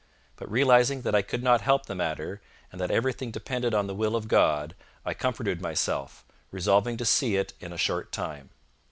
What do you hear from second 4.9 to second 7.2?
I comforted myself, resolving to